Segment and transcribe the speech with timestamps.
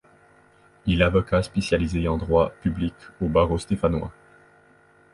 [0.87, 4.11] Il avocat spécialisé en droit public au barreau stéphanois.